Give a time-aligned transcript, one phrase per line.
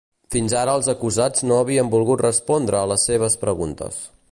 [0.35, 4.03] Fins ara els acusats no havien volgut respondre a les seves preguntes.